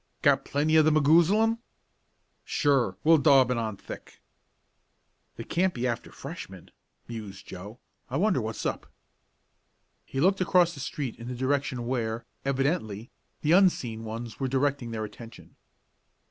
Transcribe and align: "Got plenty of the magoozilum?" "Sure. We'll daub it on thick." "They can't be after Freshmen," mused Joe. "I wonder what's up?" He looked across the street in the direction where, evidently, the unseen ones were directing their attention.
"Got 0.23 0.45
plenty 0.45 0.77
of 0.77 0.85
the 0.85 0.91
magoozilum?" 0.91 1.59
"Sure. 2.43 2.97
We'll 3.03 3.19
daub 3.19 3.51
it 3.51 3.57
on 3.57 3.77
thick." 3.77 4.19
"They 5.35 5.43
can't 5.43 5.75
be 5.75 5.85
after 5.85 6.11
Freshmen," 6.11 6.71
mused 7.07 7.45
Joe. 7.45 7.77
"I 8.09 8.17
wonder 8.17 8.41
what's 8.41 8.65
up?" 8.65 8.87
He 10.03 10.19
looked 10.19 10.41
across 10.41 10.73
the 10.73 10.79
street 10.79 11.17
in 11.17 11.27
the 11.27 11.35
direction 11.35 11.85
where, 11.85 12.25
evidently, 12.43 13.11
the 13.43 13.51
unseen 13.51 14.03
ones 14.03 14.39
were 14.39 14.47
directing 14.47 14.89
their 14.89 15.05
attention. 15.05 15.55